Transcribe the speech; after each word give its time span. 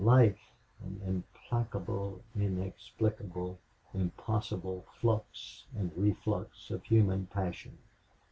Life, 0.03 0.39
an 0.83 0.99
implacable, 1.05 2.23
inexplicable, 2.35 3.59
impossible 3.93 4.87
flux 4.99 5.65
and 5.77 5.91
reflux 5.95 6.71
of 6.71 6.83
human 6.85 7.27
passion! 7.27 7.77